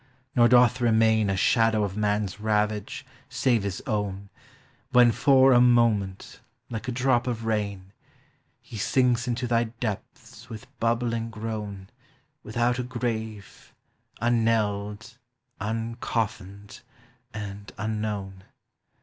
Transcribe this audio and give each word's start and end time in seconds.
nor 0.35 0.47
doth 0.47 0.81
remain 0.81 1.29
A 1.29 1.37
shadow 1.37 1.83
of 1.83 1.95
man's 1.95 2.39
ravage, 2.39 3.05
save 3.29 3.61
his 3.61 3.81
own, 3.85 4.31
When, 4.91 5.11
for 5.11 5.53
a 5.53 5.61
moment, 5.61 6.39
like 6.71 6.87
a 6.87 6.91
drop 6.91 7.27
of 7.27 7.45
rain, 7.45 7.93
He 8.61 8.77
sinks 8.77 9.27
into 9.27 9.45
thy 9.45 9.65
depths 9.65 10.49
with 10.49 10.65
bnbbl",. 10.79 11.83
Without 12.43 12.79
a 12.79 12.83
grave, 12.83 13.75
unknelled, 14.19 15.19
uncofflned, 15.61 16.81
and 17.31 17.71
an 17.77 18.01
known. 18.01 18.43